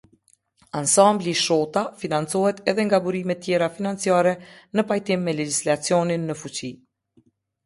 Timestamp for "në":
4.79-4.87, 6.33-6.39